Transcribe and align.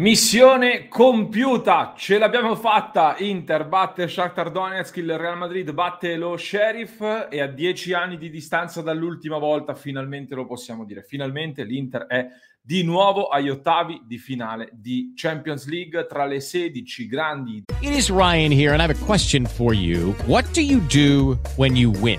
Missione 0.00 0.88
compiuta, 0.88 1.94
ce 1.96 2.18
l'abbiamo 2.18 2.56
fatta. 2.56 3.14
Inter 3.18 3.64
batte 3.64 4.08
Shakhtar 4.08 4.50
Donetsk, 4.50 4.96
il 4.96 5.16
Real 5.16 5.38
Madrid 5.38 5.70
batte 5.70 6.16
lo 6.16 6.36
Sheriff 6.36 7.28
e 7.30 7.40
a 7.40 7.46
dieci 7.46 7.92
anni 7.92 8.18
di 8.18 8.28
distanza 8.28 8.82
dall'ultima 8.82 9.38
volta 9.38 9.76
finalmente 9.76 10.34
lo 10.34 10.46
possiamo 10.46 10.84
dire. 10.84 11.04
Finalmente 11.04 11.62
l'Inter 11.62 12.06
è 12.06 12.26
di 12.60 12.82
nuovo 12.82 13.28
agli 13.28 13.48
ottavi 13.48 14.02
di 14.04 14.18
finale 14.18 14.70
di 14.72 15.12
Champions 15.14 15.68
League 15.68 16.06
tra 16.06 16.24
le 16.24 16.40
16 16.40 17.06
grandi. 17.06 17.62
It 17.80 17.94
is 17.94 18.10
Ryan 18.10 18.50
here 18.50 18.72
and 18.72 18.80
I 18.80 18.86
have 18.86 19.00
a 19.00 19.06
question 19.06 19.46
for 19.46 19.72
you. 19.72 20.12
What 20.26 20.50
do 20.54 20.60
you 20.60 20.80
do 20.88 21.38
when 21.54 21.76
you 21.76 21.92
win? 22.00 22.18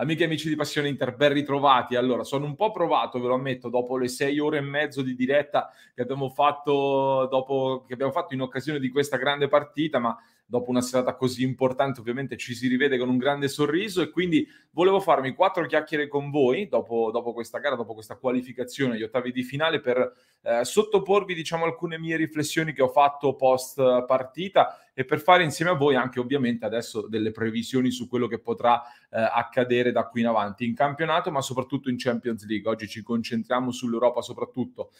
Amiche 0.00 0.22
e 0.22 0.24
amici 0.24 0.48
di 0.48 0.56
Passione 0.56 0.88
Inter, 0.88 1.14
ben 1.14 1.34
ritrovati. 1.34 1.94
Allora, 1.94 2.24
sono 2.24 2.46
un 2.46 2.56
po' 2.56 2.70
provato, 2.70 3.20
ve 3.20 3.26
lo 3.26 3.34
ammetto, 3.34 3.68
dopo 3.68 3.98
le 3.98 4.08
sei 4.08 4.38
ore 4.38 4.56
e 4.56 4.62
mezzo 4.62 5.02
di 5.02 5.14
diretta 5.14 5.70
che 5.94 6.00
abbiamo 6.00 6.30
fatto, 6.30 7.28
dopo, 7.30 7.84
che 7.86 7.92
abbiamo 7.92 8.10
fatto 8.10 8.32
in 8.32 8.40
occasione 8.40 8.78
di 8.78 8.88
questa 8.88 9.18
grande 9.18 9.46
partita, 9.48 9.98
ma 9.98 10.16
dopo 10.50 10.70
una 10.70 10.80
serata 10.80 11.14
così 11.14 11.44
importante 11.44 12.00
ovviamente 12.00 12.36
ci 12.36 12.56
si 12.56 12.66
rivede 12.66 12.98
con 12.98 13.08
un 13.08 13.18
grande 13.18 13.46
sorriso 13.46 14.02
e 14.02 14.10
quindi 14.10 14.46
volevo 14.72 14.98
farmi 14.98 15.32
quattro 15.32 15.64
chiacchiere 15.64 16.08
con 16.08 16.28
voi 16.30 16.66
dopo, 16.66 17.10
dopo 17.12 17.32
questa 17.32 17.60
gara, 17.60 17.76
dopo 17.76 17.94
questa 17.94 18.16
qualificazione 18.16 18.94
agli 18.94 19.04
ottavi 19.04 19.30
di 19.30 19.44
finale 19.44 19.80
per 19.80 20.12
eh, 20.42 20.64
sottoporvi 20.64 21.34
diciamo 21.34 21.64
alcune 21.64 22.00
mie 22.00 22.16
riflessioni 22.16 22.72
che 22.72 22.82
ho 22.82 22.88
fatto 22.88 23.36
post 23.36 24.04
partita 24.06 24.76
e 24.92 25.04
per 25.04 25.20
fare 25.20 25.44
insieme 25.44 25.70
a 25.70 25.74
voi 25.74 25.94
anche 25.94 26.18
ovviamente 26.18 26.64
adesso 26.64 27.06
delle 27.06 27.30
previsioni 27.30 27.92
su 27.92 28.08
quello 28.08 28.26
che 28.26 28.40
potrà 28.40 28.82
eh, 28.82 29.20
accadere 29.20 29.92
da 29.92 30.08
qui 30.08 30.22
in 30.22 30.26
avanti 30.26 30.64
in 30.64 30.74
campionato 30.74 31.30
ma 31.30 31.40
soprattutto 31.42 31.88
in 31.90 31.96
Champions 31.96 32.44
League. 32.44 32.68
Oggi 32.68 32.88
ci 32.88 33.02
concentriamo 33.02 33.70
sull'Europa 33.70 34.20
soprattutto 34.20 34.90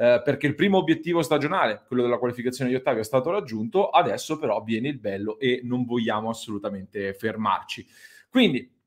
eh, 0.00 0.22
perché 0.24 0.46
il 0.46 0.54
primo 0.54 0.78
obiettivo 0.78 1.22
stagionale, 1.22 1.82
quello 1.88 2.02
della 2.02 2.18
qualificazione 2.18 2.70
di 2.70 2.76
ottavi, 2.76 3.00
è 3.00 3.04
stato 3.04 3.30
raggiunto, 3.30 3.90
adesso 3.90 4.38
però 4.38 4.62
viene 4.62 4.88
il 4.88 5.00
bello 5.00 5.40
e 5.40 5.60
non 5.64 5.84
vogliamo 5.84 6.30
assolutamente 6.30 7.14
fermarci. 7.14 7.84
Quindi 8.30 8.77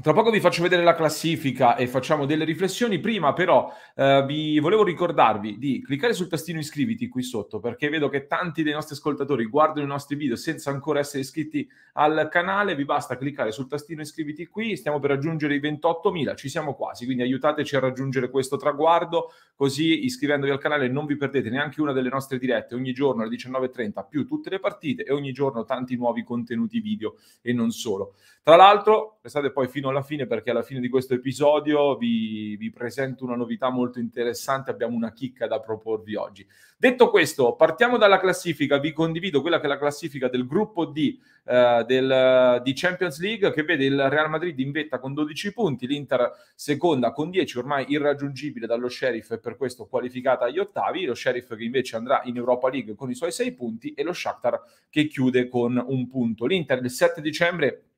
tra 0.00 0.14
poco 0.14 0.30
vi 0.30 0.40
faccio 0.40 0.62
vedere 0.62 0.82
la 0.82 0.94
classifica 0.94 1.76
e 1.76 1.86
facciamo 1.86 2.24
delle 2.24 2.46
riflessioni. 2.46 2.98
Prima, 2.98 3.34
però, 3.34 3.70
eh, 3.94 4.24
vi 4.26 4.58
volevo 4.58 4.82
ricordarvi 4.84 5.58
di 5.58 5.82
cliccare 5.82 6.14
sul 6.14 6.28
tastino 6.28 6.58
iscriviti 6.58 7.08
qui 7.08 7.22
sotto 7.22 7.60
perché 7.60 7.90
vedo 7.90 8.08
che 8.08 8.26
tanti 8.26 8.62
dei 8.62 8.72
nostri 8.72 8.94
ascoltatori 8.94 9.44
guardano 9.44 9.84
i 9.84 9.88
nostri 9.88 10.16
video 10.16 10.34
senza 10.34 10.70
ancora 10.70 11.00
essere 11.00 11.20
iscritti 11.20 11.68
al 11.92 12.28
canale. 12.30 12.74
Vi 12.74 12.86
basta 12.86 13.18
cliccare 13.18 13.52
sul 13.52 13.68
tastino 13.68 14.00
iscriviti 14.00 14.46
qui. 14.46 14.78
Stiamo 14.78 14.98
per 14.98 15.10
raggiungere 15.10 15.56
i 15.56 15.60
28.000, 15.60 16.36
ci 16.36 16.48
siamo 16.48 16.72
quasi. 16.74 17.04
Quindi 17.04 17.22
aiutateci 17.24 17.76
a 17.76 17.80
raggiungere 17.80 18.30
questo 18.30 18.56
traguardo. 18.56 19.30
Così 19.54 20.06
iscrivendovi 20.06 20.50
al 20.50 20.58
canale 20.58 20.88
non 20.88 21.04
vi 21.04 21.16
perdete 21.16 21.50
neanche 21.50 21.82
una 21.82 21.92
delle 21.92 22.08
nostre 22.08 22.38
dirette 22.38 22.74
ogni 22.74 22.94
giorno 22.94 23.24
alle 23.24 23.36
19.30 23.36 24.06
più 24.08 24.24
tutte 24.24 24.48
le 24.48 24.58
partite 24.58 25.04
e 25.04 25.12
ogni 25.12 25.32
giorno 25.32 25.64
tanti 25.64 25.96
nuovi 25.96 26.24
contenuti 26.24 26.80
video 26.80 27.16
e 27.42 27.52
non 27.52 27.70
solo. 27.72 28.14
Tra 28.42 28.56
l'altro, 28.56 29.18
restate 29.20 29.52
poi 29.52 29.68
fino 29.68 29.81
alla 29.88 30.02
fine 30.02 30.26
perché 30.26 30.50
alla 30.50 30.62
fine 30.62 30.80
di 30.80 30.88
questo 30.88 31.14
episodio 31.14 31.96
vi, 31.96 32.56
vi, 32.56 32.70
presento 32.70 33.24
una 33.24 33.36
novità 33.36 33.70
molto 33.70 33.98
interessante, 33.98 34.70
abbiamo 34.70 34.94
una 34.96 35.12
chicca 35.12 35.46
da 35.46 35.60
proporvi 35.60 36.14
oggi. 36.14 36.46
Detto 36.76 37.10
questo, 37.10 37.54
partiamo 37.54 37.96
dalla 37.96 38.18
classifica, 38.18 38.78
vi 38.78 38.92
condivido 38.92 39.40
quella 39.40 39.60
che 39.60 39.66
è 39.66 39.68
la 39.68 39.78
classifica 39.78 40.28
del 40.28 40.46
gruppo 40.46 40.84
D 40.84 41.16
eh, 41.44 41.84
del, 41.86 42.60
di 42.62 42.72
Champions 42.74 43.20
League 43.20 43.52
che 43.52 43.62
vede 43.62 43.84
il 43.84 44.08
Real 44.08 44.30
Madrid 44.30 44.58
in 44.58 44.70
vetta 44.70 44.98
con 44.98 45.14
12 45.14 45.52
punti, 45.52 45.86
l'Inter 45.86 46.32
seconda 46.54 47.12
con 47.12 47.30
10, 47.30 47.58
ormai 47.58 47.86
irraggiungibile 47.88 48.66
dallo 48.66 48.88
Sheriff 48.88 49.30
e 49.32 49.38
per 49.38 49.56
questo 49.56 49.86
qualificata 49.86 50.46
agli 50.46 50.58
ottavi, 50.58 51.04
lo 51.04 51.14
Sheriff 51.14 51.54
che 51.54 51.64
invece 51.64 51.96
andrà 51.96 52.22
in 52.24 52.36
Europa 52.36 52.68
League 52.68 52.94
con 52.94 53.10
i 53.10 53.14
suoi 53.14 53.32
6 53.32 53.52
punti 53.52 53.92
e 53.94 54.02
lo 54.02 54.12
Shakhtar 54.12 54.60
che 54.88 55.06
chiude 55.06 55.48
con 55.48 55.82
un 55.84 56.08
punto. 56.08 56.46
L'Inter 56.46 56.80
il 56.82 56.90
7 56.90 57.20
dicembre 57.20 57.91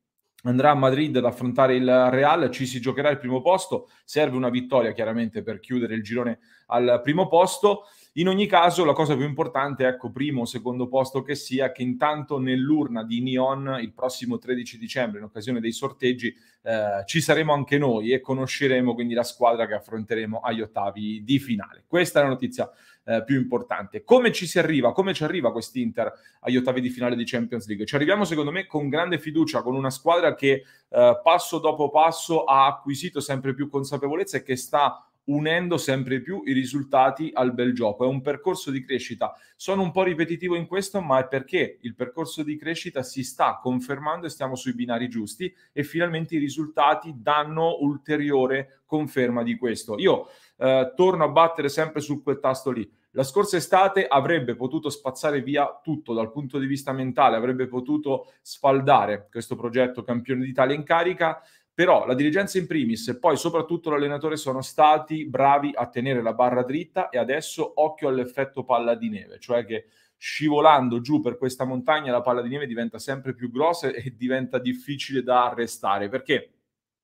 andrà 0.44 0.70
a 0.70 0.74
Madrid 0.74 1.16
ad 1.16 1.24
affrontare 1.24 1.74
il 1.74 2.10
Real, 2.10 2.50
ci 2.50 2.66
si 2.66 2.80
giocherà 2.80 3.10
il 3.10 3.18
primo 3.18 3.42
posto, 3.42 3.88
serve 4.04 4.36
una 4.36 4.50
vittoria 4.50 4.92
chiaramente 4.92 5.42
per 5.42 5.60
chiudere 5.60 5.94
il 5.94 6.02
girone 6.02 6.38
al 6.66 7.00
primo 7.02 7.28
posto. 7.28 7.84
In 8.16 8.28
ogni 8.28 8.46
caso, 8.46 8.84
la 8.84 8.92
cosa 8.92 9.16
più 9.16 9.24
importante, 9.24 9.88
ecco, 9.88 10.12
primo 10.12 10.42
o 10.42 10.44
secondo 10.44 10.86
posto 10.86 11.22
che 11.22 11.34
sia, 11.34 11.72
che 11.72 11.82
intanto 11.82 12.38
nell'urna 12.38 13.02
di 13.02 13.20
Neon 13.20 13.78
il 13.80 13.92
prossimo 13.92 14.38
13 14.38 14.78
dicembre, 14.78 15.18
in 15.18 15.24
occasione 15.24 15.58
dei 15.58 15.72
sorteggi, 15.72 16.32
eh, 16.62 17.02
ci 17.06 17.20
saremo 17.20 17.52
anche 17.52 17.76
noi 17.76 18.12
e 18.12 18.20
conosceremo 18.20 18.94
quindi 18.94 19.14
la 19.14 19.24
squadra 19.24 19.66
che 19.66 19.74
affronteremo 19.74 20.38
agli 20.38 20.60
ottavi 20.60 21.24
di 21.24 21.40
finale. 21.40 21.82
Questa 21.88 22.20
è 22.20 22.22
la 22.22 22.28
notizia 22.28 22.70
eh, 23.02 23.24
più 23.24 23.36
importante. 23.36 24.04
Come 24.04 24.30
ci 24.30 24.46
si 24.46 24.60
arriva? 24.60 24.92
Come 24.92 25.12
ci 25.12 25.24
arriva 25.24 25.50
quest'Inter 25.50 26.12
agli 26.42 26.56
ottavi 26.56 26.80
di 26.80 26.90
finale 26.90 27.16
di 27.16 27.24
Champions 27.24 27.66
League? 27.66 27.84
Ci 27.84 27.96
arriviamo 27.96 28.24
secondo 28.24 28.52
me 28.52 28.66
con 28.66 28.88
grande 28.88 29.18
fiducia, 29.18 29.60
con 29.62 29.74
una 29.74 29.90
squadra 29.90 30.36
che 30.36 30.62
eh, 30.88 31.20
passo 31.20 31.58
dopo 31.58 31.90
passo 31.90 32.44
ha 32.44 32.66
acquisito 32.66 33.18
sempre 33.18 33.54
più 33.54 33.68
consapevolezza 33.68 34.36
e 34.36 34.44
che 34.44 34.54
sta 34.54 35.04
unendo 35.24 35.76
sempre 35.78 36.20
più 36.20 36.42
i 36.44 36.52
risultati 36.52 37.30
al 37.32 37.54
bel 37.54 37.72
gioco. 37.72 38.04
È 38.04 38.08
un 38.08 38.20
percorso 38.20 38.70
di 38.70 38.84
crescita. 38.84 39.34
Sono 39.56 39.82
un 39.82 39.90
po' 39.90 40.02
ripetitivo 40.02 40.56
in 40.56 40.66
questo, 40.66 41.00
ma 41.00 41.20
è 41.20 41.26
perché 41.26 41.78
il 41.82 41.94
percorso 41.94 42.42
di 42.42 42.56
crescita 42.56 43.02
si 43.02 43.22
sta 43.22 43.58
confermando 43.62 44.26
e 44.26 44.30
stiamo 44.30 44.56
sui 44.56 44.74
binari 44.74 45.08
giusti 45.08 45.54
e 45.72 45.82
finalmente 45.84 46.34
i 46.34 46.38
risultati 46.38 47.14
danno 47.16 47.78
ulteriore 47.80 48.82
conferma 48.86 49.42
di 49.42 49.56
questo. 49.56 49.98
Io 49.98 50.28
eh, 50.56 50.92
torno 50.94 51.24
a 51.24 51.28
battere 51.28 51.68
sempre 51.68 52.00
su 52.00 52.22
quel 52.22 52.40
tasto 52.40 52.70
lì. 52.70 52.88
La 53.16 53.22
scorsa 53.22 53.56
estate 53.56 54.08
avrebbe 54.08 54.56
potuto 54.56 54.90
spazzare 54.90 55.40
via 55.40 55.80
tutto 55.82 56.14
dal 56.14 56.32
punto 56.32 56.58
di 56.58 56.66
vista 56.66 56.92
mentale, 56.92 57.36
avrebbe 57.36 57.68
potuto 57.68 58.32
sfaldare 58.42 59.28
questo 59.30 59.54
progetto 59.54 60.02
campione 60.02 60.44
d'Italia 60.44 60.74
in 60.74 60.82
carica, 60.82 61.40
però 61.74 62.06
la 62.06 62.14
dirigenza 62.14 62.56
in 62.58 62.68
primis 62.68 63.08
e 63.08 63.18
poi 63.18 63.36
soprattutto 63.36 63.90
l'allenatore 63.90 64.36
sono 64.36 64.62
stati 64.62 65.26
bravi 65.26 65.72
a 65.74 65.88
tenere 65.88 66.22
la 66.22 66.32
barra 66.32 66.62
dritta 66.62 67.08
e 67.08 67.18
adesso 67.18 67.72
occhio 67.82 68.08
all'effetto 68.08 68.64
palla 68.64 68.94
di 68.94 69.08
neve, 69.08 69.40
cioè 69.40 69.64
che 69.64 69.86
scivolando 70.16 71.00
giù 71.00 71.20
per 71.20 71.36
questa 71.36 71.64
montagna 71.64 72.12
la 72.12 72.22
palla 72.22 72.42
di 72.42 72.48
neve 72.48 72.66
diventa 72.66 72.98
sempre 73.00 73.34
più 73.34 73.50
grossa 73.50 73.88
e 73.88 74.14
diventa 74.16 74.58
difficile 74.58 75.22
da 75.24 75.50
arrestare 75.50 76.08
perché 76.08 76.50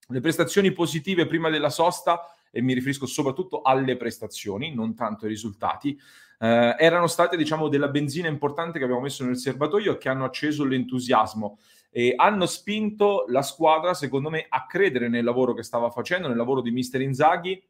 le 0.06 0.20
prestazioni 0.20 0.72
positive 0.72 1.26
prima 1.26 1.50
della 1.50 1.68
sosta 1.68 2.32
e 2.50 2.62
mi 2.62 2.72
riferisco 2.72 3.06
soprattutto 3.06 3.62
alle 3.62 3.96
prestazioni, 3.96 4.74
non 4.74 4.94
tanto 4.94 5.24
ai 5.24 5.30
risultati, 5.30 5.98
eh, 6.38 6.76
erano 6.78 7.06
state 7.06 7.36
diciamo 7.36 7.68
della 7.68 7.88
benzina 7.88 8.28
importante 8.28 8.78
che 8.78 8.84
abbiamo 8.84 9.02
messo 9.02 9.24
nel 9.24 9.36
serbatoio 9.36 9.92
e 9.92 9.98
che 9.98 10.08
hanno 10.08 10.24
acceso 10.24 10.64
l'entusiasmo 10.64 11.58
e 11.90 12.14
hanno 12.16 12.46
spinto 12.46 13.24
la 13.28 13.42
squadra, 13.42 13.94
secondo 13.94 14.30
me, 14.30 14.46
a 14.48 14.66
credere 14.66 15.08
nel 15.08 15.24
lavoro 15.24 15.54
che 15.54 15.62
stava 15.62 15.90
facendo, 15.90 16.28
nel 16.28 16.36
lavoro 16.36 16.60
di 16.60 16.70
Mister 16.70 17.00
Inzaghi. 17.00 17.62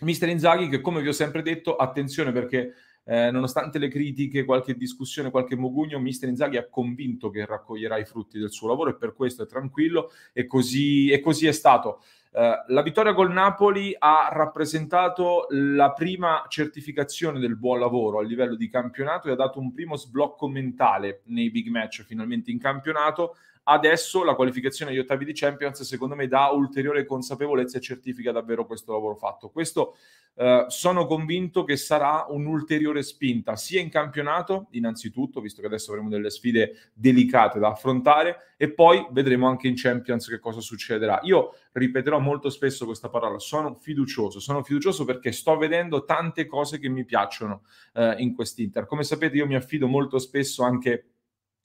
Mister 0.00 0.28
Inzaghi 0.28 0.68
che, 0.68 0.80
come 0.80 1.00
vi 1.00 1.08
ho 1.08 1.12
sempre 1.12 1.42
detto, 1.42 1.76
attenzione 1.76 2.32
perché 2.32 2.74
eh, 3.04 3.30
nonostante 3.30 3.78
le 3.78 3.88
critiche, 3.88 4.44
qualche 4.44 4.76
discussione, 4.76 5.30
qualche 5.30 5.56
mogugno, 5.56 5.98
Mister 6.00 6.28
Inzaghi 6.28 6.56
ha 6.56 6.68
convinto 6.68 7.30
che 7.30 7.46
raccoglierà 7.46 7.98
i 7.98 8.04
frutti 8.04 8.38
del 8.38 8.50
suo 8.50 8.68
lavoro 8.68 8.90
e 8.90 8.96
per 8.96 9.14
questo 9.14 9.44
è 9.44 9.46
tranquillo 9.46 10.10
e 10.32 10.46
così, 10.46 11.10
e 11.10 11.20
così 11.20 11.46
è 11.46 11.52
stato. 11.52 12.02
Uh, 12.32 12.72
la 12.72 12.80
vittoria 12.80 13.12
col 13.12 13.30
Napoli 13.30 13.94
ha 13.98 14.30
rappresentato 14.32 15.46
la 15.50 15.92
prima 15.92 16.46
certificazione 16.48 17.38
del 17.38 17.58
buon 17.58 17.78
lavoro 17.78 18.20
a 18.20 18.22
livello 18.22 18.56
di 18.56 18.70
campionato 18.70 19.28
e 19.28 19.32
ha 19.32 19.36
dato 19.36 19.60
un 19.60 19.70
primo 19.70 19.96
sblocco 19.96 20.48
mentale 20.48 21.20
nei 21.26 21.50
big 21.50 21.68
match 21.68 22.04
finalmente 22.04 22.50
in 22.50 22.58
campionato. 22.58 23.36
Adesso 23.64 24.24
la 24.24 24.34
qualificazione 24.34 24.90
agli 24.90 24.98
ottavi 24.98 25.24
di 25.24 25.32
Champions, 25.32 25.82
secondo 25.82 26.16
me, 26.16 26.26
dà 26.26 26.48
ulteriore 26.48 27.06
consapevolezza 27.06 27.78
e 27.78 27.80
certifica 27.80 28.32
davvero 28.32 28.66
questo 28.66 28.92
lavoro 28.92 29.14
fatto. 29.14 29.50
Questo 29.50 29.96
eh, 30.34 30.64
sono 30.66 31.06
convinto 31.06 31.62
che 31.62 31.76
sarà 31.76 32.26
un'ulteriore 32.28 33.02
spinta 33.02 33.54
sia 33.54 33.80
in 33.80 33.88
campionato, 33.88 34.66
innanzitutto, 34.70 35.40
visto 35.40 35.60
che 35.60 35.68
adesso 35.68 35.92
avremo 35.92 36.08
delle 36.08 36.30
sfide 36.30 36.90
delicate 36.92 37.60
da 37.60 37.68
affrontare, 37.68 38.54
e 38.56 38.72
poi 38.72 39.06
vedremo 39.10 39.46
anche 39.46 39.68
in 39.68 39.74
Champions 39.76 40.26
che 40.26 40.40
cosa 40.40 40.60
succederà. 40.60 41.20
Io 41.22 41.54
ripeterò 41.72 42.18
molto 42.18 42.50
spesso 42.50 42.84
questa 42.84 43.10
parola, 43.10 43.38
sono 43.38 43.76
fiducioso, 43.80 44.40
sono 44.40 44.64
fiducioso 44.64 45.04
perché 45.04 45.30
sto 45.30 45.56
vedendo 45.56 46.04
tante 46.04 46.46
cose 46.46 46.78
che 46.78 46.88
mi 46.88 47.04
piacciono 47.04 47.62
eh, 47.94 48.16
in 48.18 48.34
quest'Inter. 48.34 48.86
Come 48.86 49.04
sapete 49.04 49.36
io 49.36 49.46
mi 49.46 49.54
affido 49.54 49.86
molto 49.86 50.18
spesso 50.18 50.64
anche 50.64 51.11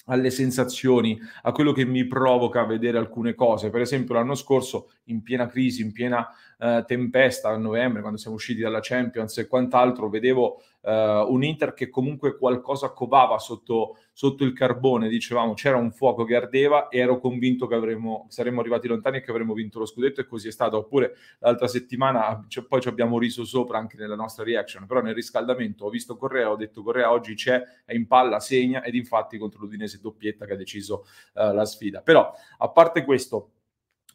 alle 0.07 0.29
sensazioni, 0.29 1.17
a 1.43 1.51
quello 1.51 1.71
che 1.71 1.85
mi 1.85 2.05
provoca 2.05 2.65
vedere 2.65 2.97
alcune 2.97 3.33
cose. 3.33 3.69
Per 3.69 3.81
esempio, 3.81 4.15
l'anno 4.15 4.35
scorso, 4.35 4.91
in 5.05 5.21
piena 5.21 5.47
crisi, 5.47 5.81
in 5.81 5.91
piena 5.91 6.27
eh, 6.59 6.83
tempesta, 6.87 7.49
a 7.49 7.57
novembre, 7.57 8.01
quando 8.01 8.17
siamo 8.17 8.35
usciti 8.35 8.61
dalla 8.61 8.79
Champions 8.81 9.37
e 9.37 9.47
quant'altro, 9.47 10.09
vedevo 10.09 10.61
eh, 10.81 11.25
un 11.27 11.43
Inter 11.43 11.73
che 11.73 11.89
comunque 11.89 12.37
qualcosa 12.37 12.89
covava 12.89 13.37
sotto, 13.37 13.97
sotto, 14.13 14.43
il 14.43 14.53
carbone, 14.53 15.09
dicevamo 15.09 15.53
c'era 15.53 15.77
un 15.77 15.91
fuoco 15.91 16.23
che 16.23 16.35
ardeva 16.35 16.87
e 16.87 16.99
ero 16.99 17.19
convinto 17.19 17.67
che 17.67 17.75
avremmo, 17.75 18.25
saremmo 18.29 18.61
arrivati 18.61 18.87
lontani 18.87 19.17
e 19.17 19.21
che 19.21 19.31
avremmo 19.31 19.53
vinto 19.53 19.79
lo 19.79 19.85
scudetto 19.85 20.21
e 20.21 20.25
così 20.25 20.47
è 20.47 20.51
stato. 20.51 20.77
Oppure 20.77 21.15
l'altra 21.39 21.67
settimana 21.67 22.45
cioè, 22.47 22.63
poi 22.65 22.81
ci 22.81 22.87
abbiamo 22.87 23.19
riso 23.19 23.45
sopra 23.45 23.77
anche 23.77 23.97
nella 23.97 24.15
nostra 24.15 24.43
reaction, 24.43 24.85
però 24.87 25.01
nel 25.01 25.13
riscaldamento 25.13 25.85
ho 25.85 25.89
visto 25.89 26.17
Correa, 26.17 26.49
ho 26.49 26.55
detto 26.55 26.81
Correa 26.81 27.11
oggi 27.11 27.35
c'è, 27.35 27.61
è 27.85 27.93
in 27.93 28.07
palla, 28.07 28.39
segna 28.39 28.83
ed 28.83 28.95
infatti 28.95 29.37
contro 29.37 29.61
l'Udinese 29.61 29.99
doppietta 30.01 30.45
che 30.45 30.53
ha 30.53 30.57
deciso 30.57 31.05
uh, 31.33 31.53
la 31.53 31.65
sfida. 31.65 32.01
Però 32.01 32.33
a 32.57 32.69
parte 32.69 33.03
questo, 33.03 33.51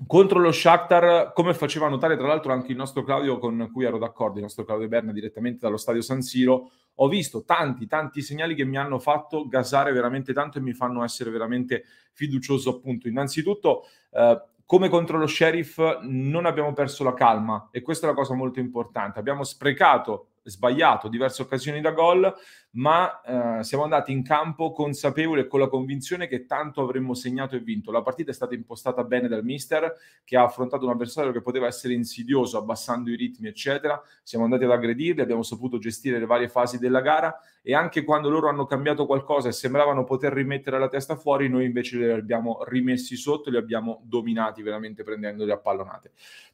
contro 0.06 0.38
lo 0.38 0.52
Shakhtar, 0.52 1.32
come 1.32 1.54
faceva 1.54 1.88
notare 1.88 2.16
tra 2.16 2.26
l'altro 2.26 2.52
anche 2.52 2.72
il 2.72 2.78
nostro 2.78 3.02
Claudio 3.02 3.38
con 3.38 3.70
cui 3.72 3.84
ero 3.84 3.98
d'accordo, 3.98 4.36
il 4.36 4.42
nostro 4.42 4.64
Claudio 4.64 4.88
Berna 4.88 5.12
direttamente 5.12 5.60
dallo 5.60 5.76
stadio 5.76 6.02
San 6.02 6.22
Siro, 6.22 6.70
ho 6.96 7.08
visto 7.08 7.44
tanti, 7.44 7.86
tanti 7.86 8.22
segnali 8.22 8.54
che 8.54 8.64
mi 8.64 8.76
hanno 8.76 8.98
fatto 8.98 9.46
gasare 9.48 9.92
veramente 9.92 10.32
tanto 10.32 10.58
e 10.58 10.60
mi 10.60 10.72
fanno 10.72 11.04
essere 11.04 11.30
veramente 11.30 11.84
fiducioso 12.12 12.76
appunto. 12.76 13.08
Innanzitutto, 13.08 13.84
eh, 14.10 14.42
come 14.64 14.88
contro 14.88 15.18
lo 15.18 15.26
Sheriff 15.26 15.78
non 16.02 16.46
abbiamo 16.46 16.72
perso 16.72 17.04
la 17.04 17.14
calma 17.14 17.68
e 17.70 17.82
questa 17.82 18.06
è 18.06 18.10
la 18.10 18.16
cosa 18.16 18.34
molto 18.34 18.60
importante. 18.60 19.18
Abbiamo 19.18 19.44
sprecato 19.44 20.28
sbagliato 20.42 21.08
diverse 21.08 21.42
occasioni 21.42 21.80
da 21.80 21.92
gol, 21.92 22.32
ma 22.72 23.20
eh, 23.20 23.64
siamo 23.64 23.84
andati 23.84 24.12
in 24.12 24.22
campo 24.22 24.72
consapevoli 24.72 25.42
e 25.42 25.46
con 25.46 25.60
la 25.60 25.68
convinzione 25.68 26.26
che 26.26 26.46
tanto 26.46 26.82
avremmo 26.82 27.14
segnato 27.14 27.54
e 27.54 27.60
vinto. 27.60 27.90
La 27.90 28.02
partita 28.02 28.30
è 28.30 28.34
stata 28.34 28.54
impostata 28.54 29.04
bene 29.04 29.28
dal 29.28 29.44
mister, 29.44 29.92
che 30.24 30.36
ha 30.36 30.44
affrontato 30.44 30.84
un 30.84 30.92
avversario 30.92 31.32
che 31.32 31.42
poteva 31.42 31.66
essere 31.66 31.94
insidioso, 31.94 32.58
abbassando 32.58 33.10
i 33.10 33.16
ritmi, 33.16 33.48
eccetera. 33.48 34.00
Siamo 34.22 34.44
andati 34.44 34.64
ad 34.64 34.70
aggredirli, 34.70 35.20
abbiamo 35.20 35.42
saputo 35.42 35.78
gestire 35.78 36.18
le 36.18 36.26
varie 36.26 36.48
fasi 36.48 36.78
della 36.78 37.00
gara 37.00 37.38
e 37.64 37.74
anche 37.74 38.02
quando 38.02 38.28
loro 38.28 38.48
hanno 38.48 38.66
cambiato 38.66 39.06
qualcosa 39.06 39.48
e 39.48 39.52
sembravano 39.52 40.02
poter 40.02 40.32
rimettere 40.32 40.78
la 40.78 40.88
testa 40.88 41.14
fuori, 41.14 41.48
noi 41.48 41.64
invece 41.64 41.96
li 41.96 42.10
abbiamo 42.10 42.64
rimessi 42.64 43.16
sotto 43.16 43.50
li 43.50 43.56
abbiamo 43.56 44.00
dominati 44.04 44.62
veramente 44.62 45.04
prendendoli 45.04 45.50
a 45.52 45.58
pallonate. 45.58 46.10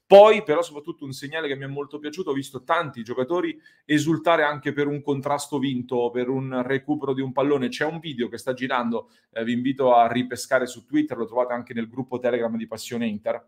Poi, 0.09 0.43
però, 0.43 0.63
soprattutto 0.63 1.05
un 1.05 1.13
segnale 1.13 1.49
che 1.49 1.55
mi 1.55 1.65
è 1.65 1.67
molto 1.67 1.99
piaciuto, 1.99 2.31
ho 2.31 2.33
visto 2.33 2.65
tanti 2.65 3.03
giocatori 3.03 3.61
esultare 3.85 4.43
anche 4.43 4.73
per 4.73 4.87
un 4.87 5.03
contrasto 5.03 5.59
vinto, 5.59 6.09
per 6.11 6.31
un 6.31 6.63
recupero 6.63 7.13
di 7.13 7.21
un 7.21 7.31
pallone. 7.31 7.69
C'è 7.69 7.85
un 7.85 7.99
video 7.99 8.31
che 8.31 8.39
sta 8.39 8.55
girando, 8.55 9.11
eh, 9.31 9.45
vi 9.45 9.53
invito 9.53 9.95
a 9.95 10.11
ripescare 10.11 10.67
su 10.67 10.87
Twitter, 10.87 11.15
lo 11.15 11.27
trovate 11.27 11.53
anche 11.53 11.75
nel 11.75 11.91
gruppo 11.91 12.19
Telegram 12.19 12.57
di 12.57 12.67
Passione 12.67 13.07
Inter. 13.07 13.47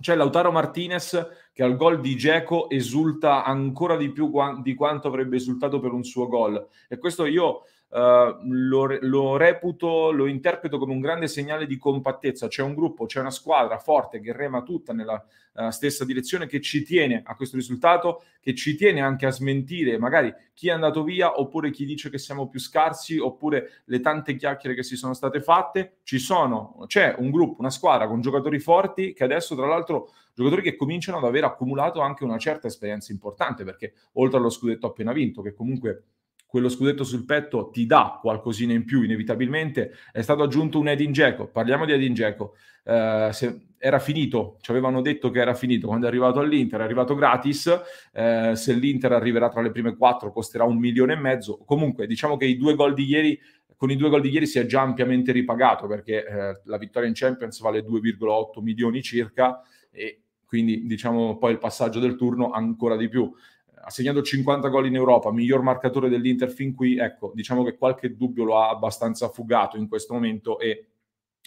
C'è 0.00 0.14
Lautaro 0.14 0.52
Martinez 0.52 1.48
che 1.52 1.64
al 1.64 1.74
gol 1.74 1.98
di 2.00 2.16
Geco 2.16 2.70
esulta 2.70 3.42
ancora 3.42 3.96
di 3.96 4.12
più 4.12 4.30
di 4.62 4.74
quanto 4.76 5.08
avrebbe 5.08 5.34
esultato 5.34 5.80
per 5.80 5.90
un 5.90 6.04
suo 6.04 6.28
gol. 6.28 6.64
E 6.86 6.98
questo 6.98 7.26
io 7.26 7.64
Uh, 7.90 8.36
lo, 8.44 8.98
lo, 9.00 9.38
reputo, 9.38 10.10
lo 10.10 10.26
interpreto 10.26 10.76
come 10.76 10.92
un 10.92 11.00
grande 11.00 11.26
segnale 11.26 11.66
di 11.66 11.78
compattezza. 11.78 12.46
C'è 12.46 12.62
un 12.62 12.74
gruppo, 12.74 13.06
c'è 13.06 13.18
una 13.20 13.30
squadra 13.30 13.78
forte 13.78 14.20
che 14.20 14.34
rema 14.34 14.62
tutta 14.62 14.92
nella 14.92 15.24
uh, 15.54 15.70
stessa 15.70 16.04
direzione, 16.04 16.46
che 16.46 16.60
ci 16.60 16.82
tiene 16.82 17.22
a 17.24 17.34
questo 17.34 17.56
risultato, 17.56 18.24
che 18.40 18.54
ci 18.54 18.76
tiene 18.76 19.00
anche 19.00 19.24
a 19.24 19.30
smentire 19.30 19.98
magari 19.98 20.34
chi 20.52 20.68
è 20.68 20.72
andato 20.72 21.02
via, 21.02 21.40
oppure 21.40 21.70
chi 21.70 21.86
dice 21.86 22.10
che 22.10 22.18
siamo 22.18 22.48
più 22.50 22.60
scarsi, 22.60 23.16
oppure 23.16 23.82
le 23.86 24.00
tante 24.00 24.36
chiacchiere 24.36 24.74
che 24.76 24.82
si 24.82 24.94
sono 24.94 25.14
state 25.14 25.40
fatte. 25.40 26.00
Ci 26.02 26.18
sono, 26.18 26.84
c'è 26.86 27.14
un 27.16 27.30
gruppo, 27.30 27.60
una 27.60 27.70
squadra 27.70 28.06
con 28.06 28.20
giocatori 28.20 28.58
forti 28.58 29.14
che 29.14 29.24
adesso, 29.24 29.56
tra 29.56 29.66
l'altro, 29.66 30.12
giocatori 30.34 30.60
che 30.60 30.76
cominciano 30.76 31.16
ad 31.18 31.24
aver 31.24 31.44
accumulato 31.44 32.00
anche 32.00 32.24
una 32.24 32.36
certa 32.36 32.66
esperienza 32.66 33.12
importante, 33.12 33.64
perché 33.64 33.94
oltre 34.14 34.38
allo 34.38 34.50
scudetto 34.50 34.86
appena 34.86 35.12
vinto, 35.12 35.40
che 35.40 35.54
comunque 35.54 36.02
quello 36.48 36.70
scudetto 36.70 37.04
sul 37.04 37.26
petto 37.26 37.68
ti 37.68 37.84
dà 37.84 38.18
qualcosina 38.20 38.72
in 38.72 38.86
più 38.86 39.02
inevitabilmente, 39.02 39.92
è 40.10 40.22
stato 40.22 40.42
aggiunto 40.42 40.78
un 40.78 40.88
Edin 40.88 41.10
Dzeko. 41.12 41.48
Parliamo 41.48 41.84
di 41.84 41.92
Edin 41.92 42.14
Dzeko. 42.14 42.54
Eh, 42.84 43.30
era 43.76 43.98
finito, 43.98 44.56
ci 44.62 44.70
avevano 44.70 45.02
detto 45.02 45.30
che 45.30 45.40
era 45.40 45.52
finito 45.52 45.86
quando 45.86 46.06
è 46.06 46.08
arrivato 46.08 46.40
all'Inter, 46.40 46.80
è 46.80 46.84
arrivato 46.84 47.14
gratis. 47.14 47.70
Eh, 48.14 48.52
se 48.56 48.72
l'Inter 48.72 49.12
arriverà 49.12 49.50
tra 49.50 49.60
le 49.60 49.70
prime 49.70 49.94
quattro 49.94 50.32
costerà 50.32 50.64
un 50.64 50.78
milione 50.78 51.12
e 51.12 51.16
mezzo. 51.16 51.58
Comunque 51.58 52.06
diciamo 52.06 52.38
che 52.38 52.46
i 52.46 52.56
due 52.56 52.74
gol 52.74 52.94
di 52.94 53.04
ieri 53.04 53.38
con 53.76 53.90
i 53.90 53.96
due 53.96 54.08
gol 54.08 54.22
di 54.22 54.30
ieri 54.30 54.46
si 54.46 54.58
è 54.58 54.66
già 54.66 54.80
ampiamente 54.80 55.30
ripagato 55.30 55.86
perché 55.86 56.26
eh, 56.26 56.60
la 56.64 56.78
vittoria 56.78 57.08
in 57.08 57.14
Champions 57.14 57.60
vale 57.60 57.84
2,8 57.84 58.60
milioni 58.60 59.02
circa 59.02 59.62
e 59.90 60.22
quindi 60.44 60.84
diciamo 60.86 61.36
poi 61.36 61.52
il 61.52 61.58
passaggio 61.58 62.00
del 62.00 62.16
turno 62.16 62.50
ancora 62.50 62.96
di 62.96 63.08
più 63.08 63.32
ha 63.82 63.90
segnato 63.90 64.22
50 64.22 64.68
gol 64.68 64.86
in 64.86 64.94
Europa, 64.94 65.32
miglior 65.32 65.62
marcatore 65.62 66.08
dell'Inter 66.08 66.50
fin 66.50 66.74
qui, 66.74 66.98
ecco, 66.98 67.32
diciamo 67.34 67.64
che 67.64 67.76
qualche 67.76 68.16
dubbio 68.16 68.44
lo 68.44 68.58
ha 68.58 68.68
abbastanza 68.70 69.28
fugato 69.28 69.76
in 69.76 69.88
questo 69.88 70.14
momento 70.14 70.58
e 70.58 70.86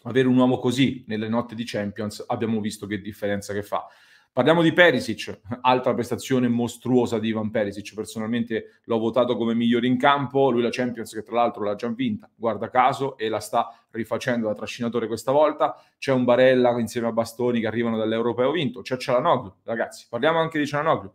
avere 0.04 0.28
un 0.28 0.38
uomo 0.38 0.58
così 0.58 1.04
nelle 1.08 1.28
notte 1.28 1.56
di 1.56 1.64
Champions 1.66 2.24
abbiamo 2.28 2.60
visto 2.60 2.88
che 2.88 3.02
differenza 3.02 3.54
che 3.54 3.64
fa. 3.64 3.86
Parliamo 4.34 4.62
di 4.62 4.72
Perisic, 4.72 5.42
altra 5.60 5.94
prestazione 5.94 6.48
mostruosa 6.48 7.20
di 7.20 7.28
Ivan 7.28 7.52
Perisic, 7.52 7.94
personalmente 7.94 8.80
l'ho 8.86 8.98
votato 8.98 9.36
come 9.36 9.54
migliore 9.54 9.88
in 9.88 9.98
campo, 9.98 10.50
lui 10.50 10.62
la 10.62 10.70
Champions 10.72 11.14
che 11.14 11.22
tra 11.22 11.36
l'altro 11.36 11.66
l'ha 11.66 11.76
già 11.76 11.90
vinta, 11.90 12.30
guarda 12.34 12.70
caso, 12.70 13.18
e 13.18 13.28
la 13.28 13.42
sta 13.42 13.78
rifacendo 13.92 14.48
da 14.48 14.54
trascinatore 14.54 15.08
questa 15.08 15.34
volta, 15.34 15.76
c'è 15.98 16.14
un 16.14 16.24
Barella 16.24 16.80
insieme 16.80 17.08
a 17.08 17.12
Bastoni 17.12 17.60
che 17.60 17.68
arrivano 17.68 17.98
dall'Europeo 17.98 18.52
vinto, 18.52 18.82
c'è 18.82 18.96
Cialanoglu, 18.96 19.54
ragazzi, 19.64 20.06
parliamo 20.10 20.40
anche 20.40 20.60
di 20.60 20.66
Cialanoglu, 20.66 21.12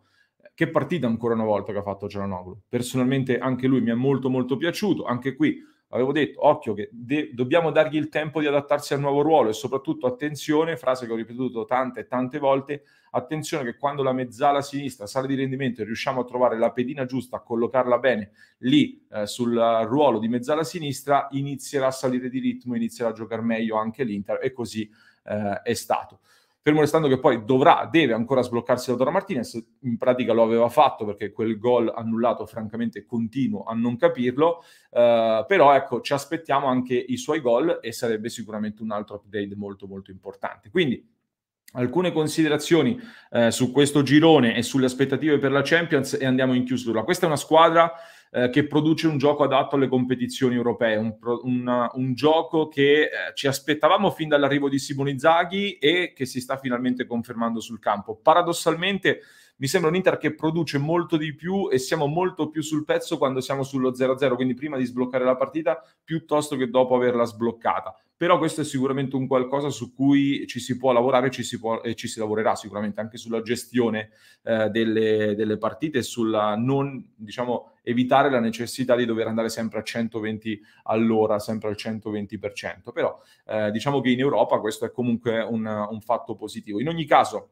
che 0.57 0.71
partita 0.71 1.05
ancora 1.05 1.35
una 1.35 1.43
volta 1.43 1.71
che 1.71 1.77
ha 1.77 1.83
fatto 1.83 2.09
Cialanoglu. 2.09 2.61
Personalmente 2.67 3.37
anche 3.37 3.67
lui 3.67 3.79
mi 3.79 3.91
è 3.91 3.93
molto 3.93 4.27
molto 4.27 4.57
piaciuto, 4.57 5.03
anche 5.03 5.35
qui 5.35 5.63
avevo 5.89 6.11
detto, 6.11 6.47
occhio 6.47 6.73
che 6.73 6.89
de- 6.91 7.29
dobbiamo 7.31 7.69
dargli 7.69 7.95
il 7.95 8.09
tempo 8.09 8.39
di 8.39 8.47
adattarsi 8.47 8.95
al 8.95 8.99
nuovo 8.99 9.21
ruolo 9.21 9.49
e 9.49 9.53
soprattutto 9.53 10.07
attenzione, 10.07 10.75
frase 10.75 11.05
che 11.05 11.11
ho 11.11 11.15
ripetuto 11.15 11.65
tante 11.65 11.99
e 11.99 12.07
tante 12.07 12.39
volte, 12.39 12.85
attenzione 13.11 13.65
che 13.65 13.77
quando 13.77 14.01
la 14.01 14.13
mezzala 14.13 14.63
sinistra 14.63 15.05
sale 15.05 15.27
di 15.27 15.35
rendimento 15.35 15.83
e 15.83 15.85
riusciamo 15.85 16.21
a 16.21 16.25
trovare 16.25 16.57
la 16.57 16.71
pedina 16.71 17.05
giusta, 17.05 17.37
a 17.37 17.41
collocarla 17.41 17.99
bene 17.99 18.31
lì 18.61 19.05
eh, 19.11 19.27
sul 19.27 19.53
ruolo 19.53 20.17
di 20.17 20.27
mezzala 20.27 20.63
sinistra, 20.63 21.27
inizierà 21.33 21.85
a 21.85 21.91
salire 21.91 22.29
di 22.29 22.39
ritmo, 22.39 22.75
inizierà 22.75 23.11
a 23.11 23.13
giocare 23.13 23.43
meglio 23.43 23.77
anche 23.77 24.03
l'Inter 24.03 24.39
e 24.41 24.51
così 24.51 24.89
eh, 25.25 25.61
è 25.61 25.73
stato 25.75 26.21
fermo 26.67 26.81
restando 26.81 27.07
che 27.07 27.17
poi 27.17 27.45
dovrà, 27.45 27.87
deve 27.89 28.11
ancora 28.11 28.41
sbloccarsi 28.41 28.89
Lautaro 28.89 29.09
Martinez, 29.09 29.53
in 29.83 29.97
pratica 29.97 30.33
lo 30.33 30.43
aveva 30.43 30.67
fatto 30.67 31.05
perché 31.05 31.31
quel 31.31 31.57
gol 31.57 31.89
annullato 31.95 32.45
francamente 32.45 33.05
continuo 33.05 33.63
a 33.63 33.73
non 33.73 33.95
capirlo, 33.95 34.61
uh, 34.89 35.45
però 35.47 35.73
ecco 35.73 36.01
ci 36.01 36.11
aspettiamo 36.11 36.67
anche 36.67 36.93
i 36.93 37.15
suoi 37.15 37.39
gol 37.39 37.79
e 37.81 37.93
sarebbe 37.93 38.27
sicuramente 38.27 38.81
un 38.81 38.91
altro 38.91 39.15
upgrade 39.15 39.55
molto 39.55 39.87
molto 39.87 40.11
importante. 40.11 40.69
Quindi 40.69 41.01
alcune 41.73 42.11
considerazioni 42.11 42.99
eh, 43.29 43.51
su 43.51 43.71
questo 43.71 44.01
girone 44.01 44.55
e 44.55 44.61
sulle 44.61 44.85
aspettative 44.85 45.37
per 45.37 45.51
la 45.51 45.61
Champions 45.63 46.17
e 46.19 46.25
andiamo 46.25 46.53
in 46.53 46.63
chiusura. 46.63 47.03
Questa 47.03 47.25
è 47.25 47.27
una 47.27 47.37
squadra 47.37 47.93
eh, 48.31 48.49
che 48.49 48.67
produce 48.67 49.07
un 49.07 49.17
gioco 49.17 49.43
adatto 49.43 49.75
alle 49.75 49.87
competizioni 49.87 50.55
europee, 50.55 50.97
un, 50.97 51.15
un, 51.43 51.89
un 51.93 52.13
gioco 52.13 52.67
che 52.67 53.03
eh, 53.03 53.09
ci 53.33 53.47
aspettavamo 53.47 54.11
fin 54.11 54.27
dall'arrivo 54.27 54.69
di 54.69 54.79
Simone 54.79 55.17
Zaghi 55.17 55.77
e 55.77 56.13
che 56.13 56.25
si 56.25 56.41
sta 56.41 56.57
finalmente 56.57 57.05
confermando 57.05 57.59
sul 57.59 57.79
campo. 57.79 58.19
Paradossalmente 58.21 59.21
mi 59.57 59.67
sembra 59.67 59.89
un 59.89 59.95
Inter 59.95 60.17
che 60.17 60.35
produce 60.35 60.77
molto 60.77 61.17
di 61.17 61.33
più 61.33 61.69
e 61.71 61.79
siamo 61.79 62.05
molto 62.05 62.49
più 62.49 62.61
sul 62.61 62.85
pezzo 62.85 63.17
quando 63.17 63.41
siamo 63.41 63.63
sullo 63.63 63.91
0-0, 63.91 64.35
quindi 64.35 64.53
prima 64.53 64.77
di 64.77 64.85
sbloccare 64.85 65.23
la 65.23 65.35
partita 65.35 65.81
piuttosto 66.03 66.55
che 66.55 66.69
dopo 66.69 66.95
averla 66.95 67.23
sbloccata. 67.23 67.95
Però 68.17 68.39
questo 68.39 68.61
è 68.61 68.63
sicuramente 68.63 69.15
un 69.15 69.27
qualcosa 69.27 69.69
su 69.69 69.93
cui 69.93 70.47
ci 70.47 70.59
si 70.59 70.75
può 70.75 70.91
lavorare 70.91 71.29
ci 71.29 71.43
si 71.43 71.59
può, 71.59 71.81
e 71.83 71.93
ci 71.93 72.07
si 72.07 72.17
lavorerà 72.17 72.55
sicuramente 72.55 72.99
anche 72.99 73.17
sulla 73.17 73.43
gestione 73.43 74.09
eh, 74.41 74.69
delle, 74.69 75.35
delle 75.35 75.57
partite 75.59 75.99
e 75.99 76.01
sulla 76.01 76.55
non, 76.55 77.13
diciamo, 77.15 77.73
evitare 77.83 78.31
la 78.31 78.39
necessità 78.39 78.95
di 78.95 79.05
dover 79.05 79.27
andare 79.27 79.49
sempre 79.49 79.79
a 79.79 79.83
120 79.83 80.59
all'ora, 80.85 81.37
sempre 81.37 81.69
al 81.69 81.75
120%. 81.77 82.91
Però 82.91 83.21
eh, 83.45 83.69
diciamo 83.69 84.01
che 84.01 84.09
in 84.09 84.19
Europa 84.19 84.59
questo 84.59 84.85
è 84.85 84.91
comunque 84.91 85.39
un, 85.39 85.65
un 85.65 86.01
fatto 86.01 86.35
positivo. 86.35 86.79
In 86.79 86.87
ogni 86.87 87.05
caso, 87.05 87.51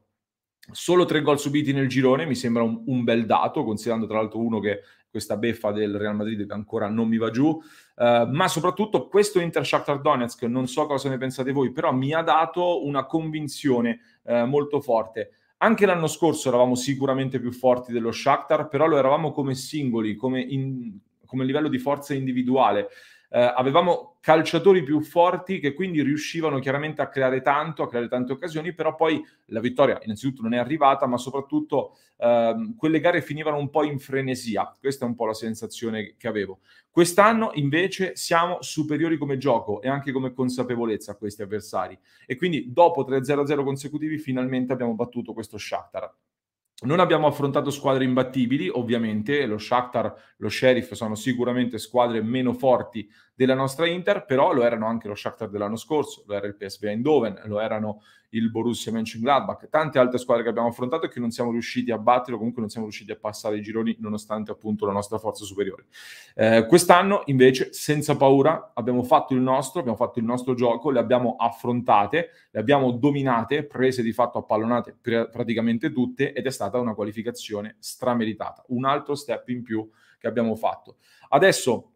Solo 0.72 1.06
tre 1.06 1.22
gol 1.22 1.38
subiti 1.38 1.74
nel 1.74 1.88
girone 1.88 2.26
mi 2.26 2.34
sembra 2.34 2.64
un, 2.64 2.82
un, 2.88 3.04
bel 3.04 3.28
dato, 3.28 3.64
considerando 3.64 4.08
tra 4.08 4.18
l'altro 4.18 4.40
uno 4.40 4.60
che 4.60 4.82
questa 5.16 5.38
beffa 5.38 5.72
del 5.72 5.98
Real 5.98 6.14
Madrid 6.14 6.52
ancora 6.52 6.90
non 6.90 7.08
mi 7.08 7.16
va 7.16 7.30
giù, 7.30 7.48
uh, 7.48 8.28
ma 8.30 8.50
soprattutto 8.50 9.08
questo 9.08 9.40
Inter 9.40 9.66
Shakhtar 9.66 10.02
Donetsk, 10.02 10.44
non 10.44 10.68
so 10.68 10.86
cosa 10.88 11.08
ne 11.08 11.18
pensate 11.18 11.54
voi, 11.54 11.72
però 11.72 11.94
mi 11.94 12.14
ha 12.14 12.22
dato 12.22 12.86
una 12.86 13.06
convinzione 13.06 14.00
uh, 14.24 14.44
molto 14.44 14.82
forte. 14.82 15.30
Anche 15.60 15.86
l'anno 15.86 16.08
scorso 16.08 16.50
eravamo 16.50 16.76
sicuramente 16.76 17.40
più 17.40 17.54
forti 17.54 17.94
dello 17.94 18.12
Shakhtar, 18.12 18.68
però 18.68 18.88
lo 18.88 18.98
eravamo 18.98 19.32
come 19.32 19.56
singoli, 19.56 20.16
come, 20.16 20.42
in, 20.42 20.98
come 21.26 21.46
livello 21.46 21.70
di 21.70 21.80
forza 21.80 22.14
individuale 22.14 22.90
eh, 23.36 23.54
avevamo 23.54 24.16
calciatori 24.22 24.82
più 24.82 25.02
forti 25.02 25.60
che 25.60 25.74
quindi 25.74 26.02
riuscivano 26.02 26.60
chiaramente 26.60 27.02
a 27.02 27.10
creare 27.10 27.42
tanto, 27.42 27.84
a 27.84 27.90
creare 27.90 28.08
tante 28.08 28.32
occasioni, 28.32 28.74
però 28.74 28.96
poi 28.96 29.22
la 29.48 29.60
vittoria 29.60 30.00
innanzitutto 30.04 30.42
non 30.42 30.54
è 30.54 30.58
arrivata, 30.58 31.06
ma 31.06 31.18
soprattutto 31.18 31.98
eh, 32.16 32.74
quelle 32.78 33.02
gare 33.02 33.22
finivano 33.22 33.58
un 33.58 33.70
po' 33.70 33.84
in 33.84 34.00
frenesia. 34.00 34.74
Questa 34.80 35.04
è 35.04 35.08
un 35.10 35.16
po' 35.16 35.26
la 35.26 35.34
sensazione 35.34 36.16
che 36.18 36.30
avevo. 36.30 36.60
Quest'anno 36.90 37.52
invece 37.56 38.16
siamo 38.16 38.62
superiori 38.62 39.18
come 39.18 39.38
gioco 39.38 39.82
e 39.82 39.90
anche 39.90 40.14
come 40.14 40.32
consapevolezza 40.32 41.12
a 41.12 41.16
questi 41.16 41.42
avversari 41.42 42.00
e 42.26 42.38
quindi 42.38 42.72
dopo 42.72 43.04
3-0-0 43.04 43.66
consecutivi 43.66 44.18
finalmente 44.18 44.72
abbiamo 44.72 44.96
battuto 44.96 45.34
questo 45.34 45.58
Shakhtar. 45.58 46.10
Non 46.84 47.00
abbiamo 47.00 47.26
affrontato 47.26 47.70
squadre 47.70 48.04
imbattibili, 48.04 48.68
ovviamente, 48.68 49.46
lo 49.46 49.58
Shakhtar, 49.58 50.14
lo 50.38 50.50
Sheriff 50.50 50.92
sono 50.92 51.16
sicuramente 51.16 51.78
squadre 51.78 52.22
meno 52.22 52.52
forti 52.52 53.10
della 53.34 53.54
nostra 53.54 53.88
Inter, 53.88 54.26
però 54.26 54.52
lo 54.52 54.64
erano 54.64 54.86
anche 54.86 55.08
lo 55.08 55.16
Shakhtar 55.16 55.50
dell'anno 55.50 55.78
scorso, 55.78 56.26
lo 56.28 56.36
era 56.36 56.48
il 56.48 56.56
PSV 56.58 56.84
Eindhoven, 56.84 57.44
lo 57.46 57.62
erano 57.62 58.02
il 58.30 58.52
Borussia 58.52 58.92
Mönchengladbach, 58.92 59.70
tante 59.70 59.98
altre 59.98 60.18
squadre 60.18 60.44
che 60.44 60.50
abbiamo 60.50 60.68
affrontato 60.68 61.06
e 61.06 61.10
che 61.10 61.20
non 61.20 61.32
siamo 61.32 61.52
riusciti 61.52 61.92
a 61.92 61.98
battere 61.98 62.34
o 62.34 62.38
comunque 62.38 62.62
non 62.62 62.70
siamo 62.70 62.86
riusciti 62.86 63.12
a 63.12 63.18
passare 63.18 63.58
i 63.58 63.62
gironi 63.62 63.96
nonostante 64.00 64.52
appunto 64.52 64.86
la 64.86 64.92
nostra 64.92 65.18
forza 65.18 65.46
superiore. 65.46 65.86
Eh, 66.36 66.66
quest'anno 66.68 67.24
invece 67.26 67.72
senza 67.74 68.16
paura 68.18 68.72
abbiamo 68.74 69.04
fatto 69.04 69.34
il 69.34 69.42
nostro, 69.42 69.80
abbiamo 69.80 69.98
fatto 69.98 70.20
il 70.20 70.26
nostro 70.26 70.54
gioco, 70.54 70.92
le 70.92 71.00
abbiamo 71.00 71.36
affrontate, 71.38 72.30
le 72.52 72.60
abbiamo 72.60 72.92
dominate, 72.92 73.64
prese 73.64 74.04
di 74.04 74.12
fatto 74.12 74.38
appallonate 74.38 74.98
pr- 75.00 75.30
praticamente 75.30 75.92
tutte 75.92 76.34
ed 76.34 76.46
è 76.46 76.52
stata 76.68 76.80
una 76.80 76.94
qualificazione 76.94 77.78
strameritata, 77.80 78.64
un 78.68 78.86
altro 78.86 79.16
step 79.16 79.50
in 79.50 79.64
più 79.64 79.90
che 80.18 80.28
abbiamo 80.28 80.56
fatto. 80.56 80.98
Adesso 81.30 81.95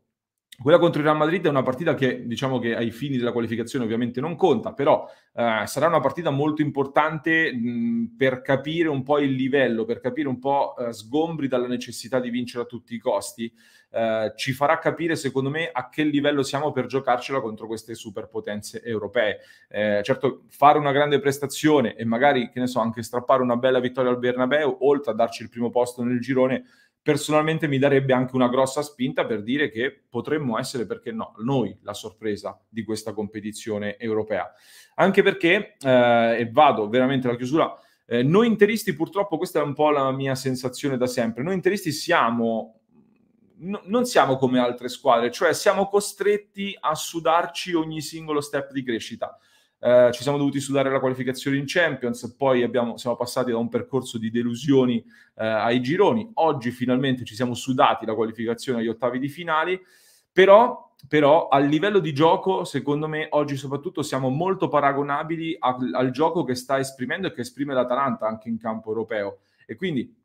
quella 0.61 0.77
contro 0.77 0.99
il 0.99 1.05
Real 1.05 1.17
Madrid 1.17 1.45
è 1.45 1.49
una 1.49 1.63
partita 1.63 1.93
che 1.93 2.25
diciamo 2.27 2.59
che 2.59 2.75
ai 2.75 2.91
fini 2.91 3.17
della 3.17 3.31
qualificazione 3.31 3.85
ovviamente 3.85 4.19
non 4.19 4.35
conta, 4.35 4.73
però 4.73 5.09
eh, 5.33 5.63
sarà 5.65 5.87
una 5.87 6.01
partita 6.01 6.29
molto 6.31 6.61
importante 6.61 7.53
mh, 7.53 8.15
per 8.17 8.41
capire 8.41 8.89
un 8.89 9.03
po' 9.03 9.19
il 9.19 9.31
livello, 9.31 9.85
per 9.85 9.99
capire 9.99 10.27
un 10.27 10.39
po' 10.39 10.75
eh, 10.77 10.91
sgombri 10.91 11.47
dalla 11.47 11.67
necessità 11.67 12.19
di 12.19 12.29
vincere 12.29 12.63
a 12.63 12.67
tutti 12.67 12.93
i 12.93 12.99
costi. 12.99 13.51
Eh, 13.91 14.33
ci 14.35 14.51
farà 14.51 14.77
capire 14.77 15.15
secondo 15.15 15.49
me 15.49 15.67
a 15.71 15.89
che 15.89 16.03
livello 16.03 16.43
siamo 16.43 16.71
per 16.71 16.85
giocarcela 16.85 17.41
contro 17.41 17.65
queste 17.65 17.95
superpotenze 17.95 18.83
europee. 18.83 19.39
Eh, 19.67 20.01
certo, 20.03 20.43
fare 20.49 20.77
una 20.77 20.91
grande 20.91 21.19
prestazione 21.19 21.95
e 21.95 22.05
magari, 22.05 22.49
che 22.49 22.59
ne 22.59 22.67
so, 22.67 22.79
anche 22.79 23.01
strappare 23.01 23.41
una 23.41 23.55
bella 23.55 23.79
vittoria 23.79 24.11
al 24.11 24.19
Bernabeu, 24.19 24.77
oltre 24.81 25.11
a 25.13 25.15
darci 25.15 25.41
il 25.41 25.49
primo 25.49 25.69
posto 25.69 26.03
nel 26.03 26.19
girone, 26.19 26.65
personalmente 27.01 27.67
mi 27.67 27.79
darebbe 27.79 28.13
anche 28.13 28.35
una 28.35 28.49
grossa 28.49 28.81
spinta 28.81 29.25
per 29.25 29.41
dire 29.41 29.69
che 29.69 30.03
potremmo 30.09 30.57
essere, 30.59 30.85
perché 30.85 31.11
no, 31.11 31.33
noi 31.39 31.77
la 31.83 31.93
sorpresa 31.93 32.59
di 32.67 32.83
questa 32.83 33.13
competizione 33.13 33.97
europea. 33.97 34.51
Anche 34.95 35.23
perché, 35.23 35.75
eh, 35.81 36.35
e 36.39 36.49
vado 36.51 36.89
veramente 36.89 37.27
alla 37.27 37.37
chiusura, 37.37 37.73
eh, 38.05 38.23
noi 38.23 38.47
interisti 38.47 38.93
purtroppo, 38.93 39.37
questa 39.37 39.59
è 39.59 39.63
un 39.63 39.73
po' 39.73 39.91
la 39.91 40.11
mia 40.11 40.35
sensazione 40.35 40.97
da 40.97 41.07
sempre, 41.07 41.43
noi 41.43 41.53
interisti 41.53 41.91
siamo, 41.91 42.81
no, 43.57 43.81
non 43.85 44.05
siamo 44.05 44.35
come 44.35 44.59
altre 44.59 44.89
squadre, 44.89 45.31
cioè 45.31 45.53
siamo 45.53 45.87
costretti 45.87 46.75
a 46.79 46.95
sudarci 46.95 47.73
ogni 47.73 48.01
singolo 48.01 48.41
step 48.41 48.71
di 48.71 48.83
crescita. 48.83 49.37
Eh, 49.81 50.09
ci 50.11 50.23
siamo 50.23 50.37
dovuti 50.37 50.59
sudare 50.59 50.91
la 50.91 50.99
qualificazione 50.99 51.57
in 51.57 51.63
Champions, 51.65 52.35
poi 52.35 52.63
abbiamo, 52.63 52.97
siamo 52.97 53.15
passati 53.15 53.51
da 53.51 53.57
un 53.57 53.69
percorso 53.69 54.17
di 54.17 54.29
delusioni 54.29 55.03
eh, 55.35 55.45
ai 55.45 55.81
gironi, 55.81 56.29
oggi 56.35 56.71
finalmente 56.71 57.23
ci 57.23 57.33
siamo 57.33 57.53
sudati 57.53 58.05
la 58.05 58.13
qualificazione 58.13 58.79
agli 58.79 58.87
ottavi 58.87 59.19
di 59.19 59.29
finali, 59.29 59.79
però, 60.31 60.93
però 61.07 61.47
a 61.47 61.59
livello 61.59 61.99
di 61.99 62.13
gioco, 62.13 62.65
secondo 62.65 63.07
me, 63.07 63.27
oggi 63.31 63.55
soprattutto 63.55 64.01
siamo 64.01 64.29
molto 64.29 64.67
paragonabili 64.67 65.55
al, 65.59 65.91
al 65.93 66.11
gioco 66.11 66.43
che 66.43 66.55
sta 66.55 66.77
esprimendo 66.77 67.27
e 67.27 67.33
che 67.33 67.41
esprime 67.41 67.73
l'Atalanta 67.73 68.27
anche 68.27 68.49
in 68.49 68.57
campo 68.57 68.89
europeo. 68.89 69.39
E 69.65 69.75
quindi 69.75 70.17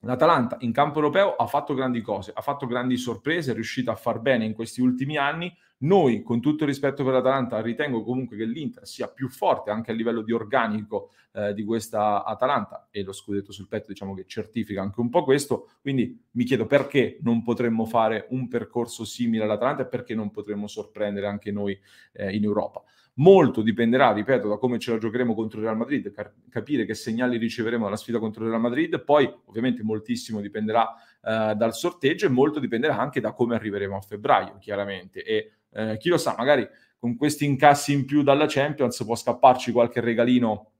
L'Atalanta 0.00 0.56
in 0.60 0.72
campo 0.72 0.98
europeo 0.98 1.34
ha 1.34 1.46
fatto 1.46 1.74
grandi 1.74 2.00
cose, 2.00 2.30
ha 2.34 2.40
fatto 2.40 2.66
grandi 2.66 2.96
sorprese, 2.96 3.50
è 3.50 3.54
riuscita 3.54 3.92
a 3.92 3.96
far 3.96 4.20
bene 4.20 4.44
in 4.44 4.54
questi 4.54 4.80
ultimi 4.80 5.16
anni, 5.16 5.54
noi, 5.78 6.22
con 6.22 6.40
tutto 6.40 6.62
il 6.64 6.70
rispetto 6.70 7.04
per 7.04 7.12
l'Atalanta, 7.12 7.60
ritengo 7.60 8.02
comunque 8.02 8.36
che 8.36 8.44
l'Inter 8.44 8.86
sia 8.86 9.08
più 9.08 9.28
forte 9.28 9.70
anche 9.70 9.90
a 9.90 9.94
livello 9.94 10.22
di 10.22 10.32
organico 10.32 11.10
eh, 11.32 11.52
di 11.52 11.64
questa 11.64 12.24
Atalanta 12.24 12.88
e 12.90 13.02
lo 13.02 13.12
scudetto 13.12 13.52
sul 13.52 13.68
petto 13.68 13.88
diciamo 13.88 14.14
che 14.14 14.24
certifica 14.26 14.80
anche 14.80 15.00
un 15.00 15.10
po' 15.10 15.22
questo, 15.22 15.72
quindi 15.82 16.18
mi 16.32 16.44
chiedo 16.44 16.64
perché 16.64 17.18
non 17.20 17.42
potremmo 17.42 17.84
fare 17.84 18.26
un 18.30 18.48
percorso 18.48 19.04
simile 19.04 19.44
all'Atalanta 19.44 19.82
e 19.82 19.86
perché 19.86 20.14
non 20.14 20.30
potremmo 20.30 20.66
sorprendere 20.66 21.26
anche 21.26 21.52
noi 21.52 21.78
eh, 22.12 22.34
in 22.34 22.44
Europa. 22.44 22.82
Molto 23.18 23.62
dipenderà, 23.62 24.12
ripeto, 24.12 24.48
da 24.48 24.56
come 24.56 24.78
ce 24.78 24.92
la 24.92 24.98
giocheremo 24.98 25.34
contro 25.34 25.58
il 25.58 25.64
Real 25.64 25.76
Madrid, 25.76 26.12
capire 26.50 26.84
che 26.84 26.94
segnali 26.94 27.38
riceveremo 27.38 27.84
dalla 27.84 27.96
sfida 27.96 28.18
contro 28.18 28.44
il 28.44 28.50
Real 28.50 28.60
Madrid, 28.60 29.02
poi 29.02 29.30
ovviamente 29.46 29.82
moltissimo 29.82 30.40
dipenderà 30.42 30.94
eh, 31.22 31.54
dal 31.54 31.74
sorteggio 31.74 32.26
e 32.26 32.28
molto 32.28 32.60
dipenderà 32.60 32.98
anche 32.98 33.20
da 33.20 33.32
come 33.32 33.54
arriveremo 33.54 33.96
a 33.96 34.00
febbraio, 34.00 34.58
chiaramente. 34.58 35.22
E 35.22 35.52
eh, 35.76 35.96
chi 35.98 36.08
lo 36.08 36.16
sa, 36.16 36.34
magari 36.36 36.66
con 36.98 37.16
questi 37.16 37.44
incassi 37.44 37.92
in 37.92 38.04
più 38.04 38.22
dalla 38.22 38.46
Champions 38.48 39.04
può 39.04 39.14
scapparci 39.14 39.70
qualche 39.70 40.00
regalino 40.00 40.70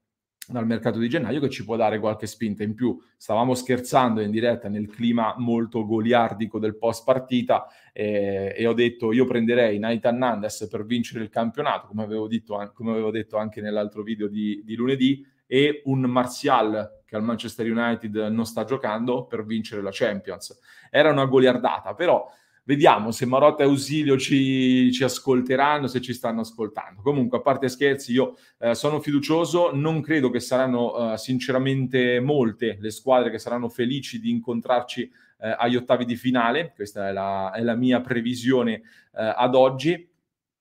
dal 0.47 0.65
mercato 0.65 0.97
di 0.97 1.09
gennaio 1.09 1.41
che 1.41 1.49
ci 1.49 1.65
può 1.65 1.75
dare 1.75 1.99
qualche 1.99 2.25
spinta 2.25 2.63
in 2.63 2.73
più. 2.73 2.97
Stavamo 3.17 3.53
scherzando 3.53 4.21
in 4.21 4.31
diretta 4.31 4.69
nel 4.69 4.87
clima 4.87 5.35
molto 5.37 5.85
goliardico 5.85 6.57
del 6.57 6.77
post 6.77 7.03
partita 7.03 7.67
eh, 7.93 8.53
e 8.55 8.65
ho 8.65 8.73
detto 8.73 9.11
io 9.11 9.25
prenderei 9.25 9.77
Nathan 9.77 10.17
Nandes 10.17 10.67
per 10.69 10.85
vincere 10.85 11.23
il 11.23 11.29
campionato, 11.29 11.87
come 11.87 12.03
avevo, 12.03 12.27
detto, 12.27 12.71
come 12.73 12.91
avevo 12.91 13.11
detto 13.11 13.37
anche 13.37 13.61
nell'altro 13.61 14.03
video 14.03 14.27
di, 14.27 14.61
di 14.63 14.75
lunedì, 14.75 15.25
e 15.45 15.81
un 15.85 16.01
Martial 16.01 17.01
che 17.05 17.15
al 17.15 17.23
Manchester 17.23 17.69
United 17.69 18.15
non 18.15 18.45
sta 18.45 18.65
giocando 18.65 19.25
per 19.25 19.45
vincere 19.45 19.81
la 19.81 19.91
Champions. 19.93 20.59
Era 20.89 21.09
una 21.09 21.25
goliardata, 21.25 21.93
però 21.93 22.29
Vediamo 22.67 23.11
se 23.11 23.25
Marotta 23.25 23.63
e 23.63 23.65
Ausilio 23.65 24.17
ci, 24.17 24.91
ci, 24.91 25.05
ascolteranno, 25.05 25.87
se 25.87 26.01
ci 26.01 26.13
stanno 26.13 26.41
ascoltando. 26.41 27.01
Comunque, 27.01 27.37
a 27.37 27.41
parte 27.41 27.69
scherzi, 27.69 28.11
io 28.11 28.35
eh, 28.59 28.75
sono 28.75 28.99
fiducioso, 28.99 29.73
non 29.73 30.01
credo 30.01 30.29
che 30.29 30.41
saranno 30.41 31.13
eh, 31.13 31.17
sinceramente 31.17 32.19
molte 32.19 32.77
le 32.81 32.91
squadre 32.91 33.31
che 33.31 33.39
saranno 33.39 33.69
felici 33.69 34.19
di 34.19 34.31
incontrarci 34.31 35.03
eh, 35.03 35.55
agli 35.57 35.77
ottavi 35.77 36.03
di 36.03 36.17
finale, 36.17 36.73
questa 36.75 37.07
è 37.07 37.13
la, 37.13 37.53
è 37.53 37.61
la 37.61 37.75
mia 37.75 38.01
previsione 38.01 38.73
eh, 38.73 38.81
ad 39.13 39.55
oggi. 39.55 40.05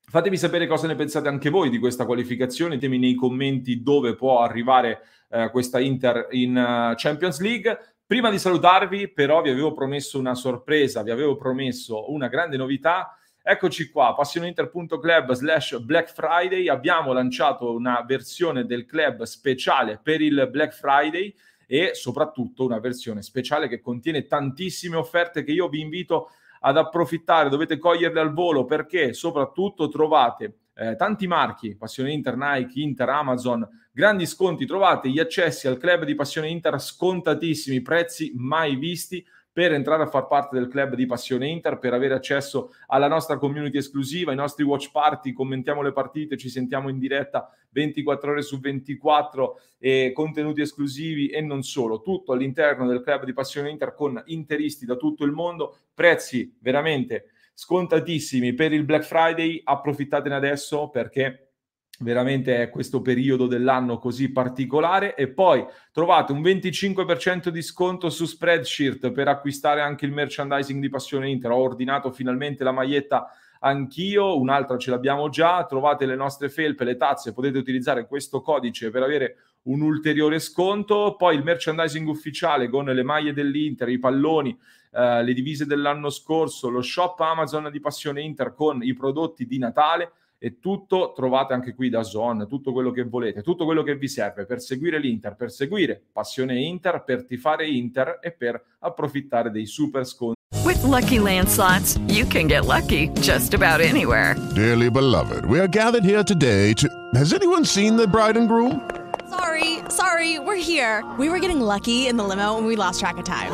Fatemi 0.09 0.37
sapere 0.37 0.69
cosa 0.69 0.87
ne 0.87 0.95
pensate 0.95 1.27
anche 1.27 1.51
voi 1.51 1.71
di 1.71 1.81
questa 1.81 2.07
qualificazione, 2.07 2.77
ditemi 2.77 2.99
nei 2.99 3.17
commenti 3.17 3.83
dove 3.83 4.15
può 4.15 4.43
arrivare 4.43 5.01
eh, 5.29 5.51
questa 5.51 5.81
Inter 5.81 6.29
in 6.31 6.57
uh, 6.57 6.95
Champions 6.95 7.41
League. 7.41 7.96
Prima 8.09 8.31
di 8.31 8.39
salutarvi, 8.39 9.09
però, 9.09 9.43
vi 9.43 9.51
avevo 9.51 9.73
promesso 9.73 10.17
una 10.17 10.37
sorpresa, 10.37 11.03
vi 11.03 11.11
avevo 11.11 11.35
promesso 11.35 12.13
una 12.13 12.29
grande 12.29 12.57
novità. 12.57 13.19
Eccoci 13.43 13.91
qua, 13.91 14.15
passioneinter.club 14.15 15.33
slash 15.33 15.79
Black 15.81 16.15
Friday. 16.15 16.69
Abbiamo 16.69 17.13
lanciato 17.13 17.75
una 17.75 18.05
versione 18.07 18.65
del 18.65 18.87
club 18.87 19.25
speciale 19.25 19.99
per 20.01 20.21
il 20.21 20.49
Black 20.53 20.73
Friday 20.73 21.35
e 21.67 21.95
soprattutto 21.95 22.65
una 22.65 22.79
versione 22.79 23.23
speciale 23.23 23.67
che 23.67 23.81
contiene 23.81 24.29
tantissime 24.29 24.95
offerte 24.95 25.43
che 25.43 25.51
io 25.51 25.69
vi 25.69 25.81
invito 25.81 26.31
ad 26.61 26.77
approfittare, 26.77 27.49
dovete 27.49 27.77
coglierle 27.77 28.21
al 28.21 28.33
volo 28.33 28.67
perché 28.67 29.15
soprattutto 29.15 29.89
trovate 29.89 30.59
eh, 30.77 30.95
tanti 30.95 31.27
marchi, 31.27 31.75
Passione 31.75 32.13
Inter, 32.13 32.37
Nike, 32.37 32.81
Inter, 32.81 33.09
Amazon, 33.09 33.67
grandi 33.93 34.27
sconti, 34.27 34.67
trovate 34.67 35.09
gli 35.09 35.19
accessi 35.19 35.67
al 35.67 35.79
club 35.79 36.05
di 36.05 36.15
Passione 36.15 36.49
Inter 36.49 36.79
scontatissimi, 36.79 37.81
prezzi 37.81 38.33
mai 38.37 38.77
visti 38.77 39.25
per 39.57 39.73
entrare 39.73 40.03
a 40.03 40.07
far 40.07 40.27
parte 40.27 40.55
del 40.59 40.69
club 40.69 40.95
di 40.95 41.07
Passione 41.07 41.49
Inter, 41.49 41.79
per 41.79 41.95
avere 41.95 42.13
accesso 42.13 42.75
alla 42.89 43.09
nostra 43.09 43.39
community 43.39 43.79
esclusiva, 43.79 44.31
ai 44.31 44.37
nostri 44.37 44.65
watch 44.65 44.91
party, 44.91 45.33
commentiamo 45.33 45.81
le 45.81 45.93
partite, 45.93 46.37
ci 46.37 46.51
sentiamo 46.51 46.91
in 46.91 46.99
diretta 46.99 47.51
24 47.71 48.33
ore 48.33 48.43
su 48.43 48.61
24 48.61 49.61
e 49.79 50.13
contenuti 50.13 50.61
esclusivi 50.61 51.29
e 51.29 51.41
non 51.41 51.63
solo, 51.63 52.03
tutto 52.03 52.33
all'interno 52.33 52.87
del 52.87 53.01
club 53.01 53.25
di 53.25 53.33
Passione 53.33 53.71
Inter 53.71 53.95
con 53.95 54.23
interisti 54.27 54.85
da 54.85 54.97
tutto 54.97 55.25
il 55.25 55.33
mondo, 55.33 55.79
prezzi 55.95 56.55
veramente 56.61 57.31
scontatissimi. 57.57 58.53
Per 58.53 58.75
il 58.75 58.85
Black 58.85 59.05
Friday, 59.05 59.63
approfittatene 59.65 60.35
adesso 60.35 60.91
perché 60.91 61.53
veramente 62.01 62.61
è 62.61 62.69
questo 62.69 63.01
periodo 63.01 63.47
dell'anno 63.47 63.99
così 63.99 64.31
particolare. 64.31 65.15
E 65.15 65.29
poi 65.29 65.65
trovate 65.91 66.33
un 66.33 66.43
25% 66.43 67.49
di 67.49 67.63
sconto 67.63 68.11
su 68.11 68.27
Spreadshirt 68.27 69.11
per 69.11 69.29
acquistare 69.29 69.81
anche 69.81 70.05
il 70.05 70.13
merchandising 70.13 70.83
di 70.83 70.91
Passione 70.91 71.31
Inter. 71.31 71.51
Ho 71.53 71.57
ordinato 71.57 72.13
finalmente 72.13 72.63
la 72.63 72.73
maglietta 72.73 73.31
anch'io, 73.61 74.39
un'altra 74.39 74.77
ce 74.77 74.91
l'abbiamo 74.91 75.31
già. 75.31 75.65
Trovate 75.65 76.05
le 76.05 76.15
nostre 76.15 76.51
felpe, 76.51 76.85
le 76.85 76.97
tazze 76.97 77.33
potete 77.33 77.57
utilizzare 77.57 78.07
questo 78.07 78.43
codice 78.43 78.91
per 78.91 79.03
avere 79.03 79.37
un 79.63 79.81
ulteriore 79.81 80.41
sconto. 80.41 81.17
Poi 81.17 81.35
il 81.35 81.43
merchandising 81.43 82.07
ufficiale 82.07 82.69
con 82.69 82.85
le 82.85 83.03
maglie 83.03 83.33
dell'Inter, 83.33 83.89
i 83.89 83.99
palloni 83.99 84.57
eh, 84.93 85.23
le 85.23 85.33
divise 85.33 85.67
dell'anno 85.67 86.11
scorso, 86.11 86.69
lo 86.69 86.83
shop 86.83 87.21
Amazon 87.21 87.69
di 87.71 87.81
Passione 87.81 88.23
Inter 88.23 88.55
con 88.55 88.83
i 88.83 88.95
prodotti 88.95 89.47
di 89.47 89.59
Natale 89.59 90.13
e 90.39 90.59
tutto 90.61 91.13
trovate 91.15 91.55
anche 91.55 91.75
qui 91.75 91.89
da 91.89 92.03
Zone, 92.03 92.47
tutto 92.47 92.73
quello 92.73 92.91
che 92.91 93.05
volete, 93.05 93.43
tutto 93.43 93.65
quello 93.65 93.83
che 93.83 93.97
vi 93.97 94.09
serve 94.09 94.45
per 94.45 94.61
seguire 94.61 94.99
l'Inter, 94.99 95.35
per 95.35 95.51
seguire 95.51 96.01
Passione 96.13 96.61
Inter, 96.61 97.03
per 97.05 97.25
tifare 97.25 97.67
Inter 97.67 98.19
e 98.23 98.33
per 98.33 98.63
approfittare 98.81 99.51
dei 99.51 99.67
super 99.67 100.07
sconti. 100.07 100.35
With 100.65 100.83
lucky 100.83 101.19
landslots, 101.19 101.99
you 102.09 102.27
can 102.27 102.47
get 102.47 102.65
lucky 102.65 103.09
just 103.21 103.55
about 103.55 103.81
anywhere. 103.81 104.37
Dearly 104.55 104.91
beloved, 104.91 105.45
we 105.47 105.59
are 105.59 105.69
gathered 105.69 106.05
here 106.05 106.23
today 106.23 106.73
to. 106.75 106.89
Has 107.15 107.33
anyone 107.33 107.65
seen 107.65 107.97
the 107.97 108.07
bride 108.07 108.37
and 108.37 108.49
groom? 108.49 108.81
Sorry, 109.29 109.79
sorry, 109.89 110.39
we're 110.39 110.57
here. 110.57 111.05
We 111.19 111.29
were 111.29 111.39
getting 111.39 111.61
lucky 111.61 112.09
in 112.09 112.17
the 112.17 112.25
limo 112.25 112.57
and 112.59 112.67
we 112.67 112.77
lost 112.77 113.01
track 113.01 113.17
of 113.19 113.25
time. 113.25 113.51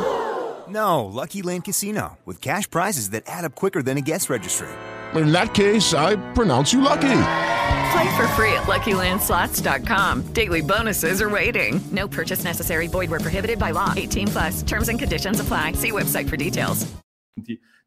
No, 0.72 1.04
Lucky 1.04 1.42
Land 1.42 1.64
Casino, 1.64 2.18
with 2.24 2.40
cash 2.40 2.70
prizes 2.70 3.10
that 3.10 3.24
add 3.26 3.44
up 3.44 3.54
quicker 3.54 3.82
than 3.82 3.98
a 3.98 4.00
guest 4.00 4.30
registry. 4.30 4.68
In 5.14 5.30
that 5.32 5.52
case, 5.52 5.92
I 5.92 6.16
pronounce 6.32 6.72
you 6.72 6.80
lucky. 6.80 7.18
Play 7.92 8.16
for 8.16 8.26
free 8.28 8.54
at 8.54 8.64
LuckyLandSlots.com. 8.64 10.32
Daily 10.32 10.62
bonuses 10.62 11.20
are 11.20 11.28
waiting. 11.28 11.78
No 11.90 12.08
purchase 12.08 12.44
necessary. 12.44 12.86
Void 12.86 13.10
were 13.10 13.20
prohibited 13.20 13.58
by 13.58 13.72
law. 13.72 13.92
18 13.94 14.28
plus. 14.28 14.62
Terms 14.62 14.88
and 14.88 14.98
conditions 14.98 15.40
apply. 15.40 15.72
See 15.72 15.90
website 15.90 16.28
for 16.28 16.38
details. 16.38 16.90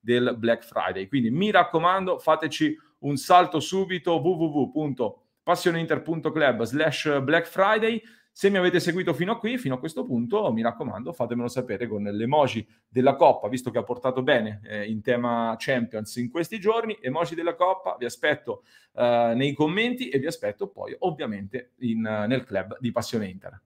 del 0.06 0.36
Black 0.38 0.64
Friday. 0.64 1.08
Quindi 1.08 1.32
mi 1.32 1.50
raccomando, 1.52 2.20
fateci 2.20 2.78
un 3.00 3.18
salto 3.18 3.60
subito 3.60 4.22
www.passioneinter.club 4.22 6.64
slash 6.64 7.20
Black 7.24 7.48
Friday. 7.48 8.02
Se 8.38 8.50
mi 8.50 8.58
avete 8.58 8.82
seguito 8.82 9.14
fino 9.14 9.32
a 9.32 9.40
qui, 9.40 9.58
fino 9.58 9.76
a 9.76 9.80
questo 9.80 10.04
punto, 10.04 10.52
mi 10.52 10.62
raccomando, 10.62 11.14
fatemelo 11.14 11.48
sapere 11.48 11.88
con 11.88 12.04
l'emoji 12.04 12.68
della 12.86 13.16
Coppa, 13.16 13.48
visto 13.48 13.72
che 13.72 13.78
ha 13.78 13.84
portato 13.84 14.24
bene 14.24 14.60
eh, 14.66 14.90
in 14.90 15.02
tema 15.02 15.56
Champions 15.58 16.18
in 16.18 16.30
questi 16.30 16.60
giorni. 16.60 16.98
Emoji 17.00 17.34
della 17.34 17.56
Coppa, 17.56 17.96
vi 17.98 18.04
aspetto 18.04 18.64
eh, 18.94 19.32
nei 19.38 19.54
commenti 19.54 20.10
e 20.10 20.20
vi 20.20 20.26
aspetto 20.26 20.68
poi 20.68 20.94
ovviamente 21.00 21.76
in, 21.78 22.02
nel 22.02 22.44
club 22.44 22.78
di 22.78 22.92
Passione 22.92 23.30
Inter. 23.30 23.58